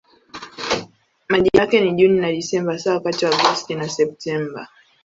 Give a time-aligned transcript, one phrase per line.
[1.29, 4.67] Majira yake ni Juni na Desemba hasa wakati wa Agosti na Septemba.